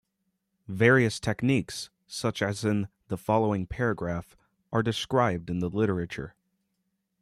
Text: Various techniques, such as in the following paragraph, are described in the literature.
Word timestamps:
Various 0.67 1.19
techniques, 1.19 1.91
such 2.07 2.41
as 2.41 2.65
in 2.65 2.87
the 3.09 3.17
following 3.17 3.67
paragraph, 3.67 4.35
are 4.73 4.81
described 4.81 5.47
in 5.47 5.59
the 5.59 5.69
literature. 5.69 6.33